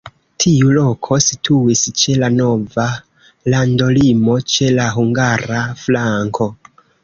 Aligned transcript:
Tiu 0.43 0.69
loko 0.77 1.17
situis 1.25 1.83
ĉe 2.03 2.15
la 2.23 2.31
nova 2.39 2.87
landolimo, 3.55 4.41
ĉe 4.55 4.73
la 4.81 4.91
hungara 4.99 5.65
flanko. 5.87 6.53